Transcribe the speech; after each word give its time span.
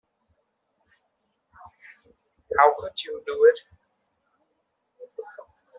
How 2.57 2.75
could 2.79 3.03
you 3.03 3.21
do 3.23 3.53
it? 3.53 3.59